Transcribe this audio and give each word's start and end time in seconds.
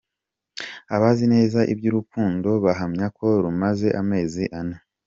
Abazi 0.95 1.23
neza 1.33 1.59
iby’uru 1.71 1.95
rukundo 1.99 2.49
bahamya 2.63 3.07
ko 3.17 3.27
rumaze 3.43 3.87
amezi 4.01 4.43
ane. 4.59 4.77